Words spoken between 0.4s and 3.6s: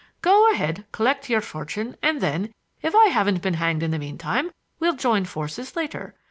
ahead, collect your fortune, and then, if I haven't been